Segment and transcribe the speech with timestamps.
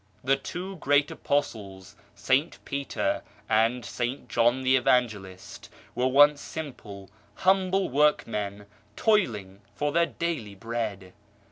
[0.23, 2.57] The two great Apostles, St.
[2.65, 4.27] Peter and St.
[4.27, 11.13] John the Evangelist, were once simple, humble workmen, toiling for their daily bread.